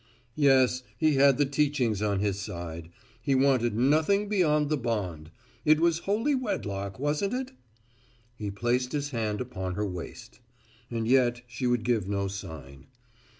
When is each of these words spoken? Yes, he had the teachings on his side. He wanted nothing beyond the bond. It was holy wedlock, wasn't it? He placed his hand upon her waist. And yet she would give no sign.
Yes, 0.33 0.81
he 0.97 1.13
had 1.13 1.37
the 1.37 1.45
teachings 1.45 2.01
on 2.01 2.21
his 2.21 2.39
side. 2.39 2.89
He 3.21 3.35
wanted 3.35 3.75
nothing 3.77 4.27
beyond 4.29 4.69
the 4.69 4.75
bond. 4.75 5.29
It 5.63 5.79
was 5.79 5.99
holy 6.09 6.33
wedlock, 6.33 6.97
wasn't 6.97 7.35
it? 7.35 7.51
He 8.33 8.49
placed 8.49 8.93
his 8.93 9.11
hand 9.11 9.39
upon 9.41 9.75
her 9.75 9.85
waist. 9.85 10.39
And 10.89 11.07
yet 11.07 11.43
she 11.45 11.67
would 11.67 11.83
give 11.83 12.09
no 12.09 12.27
sign. 12.27 12.87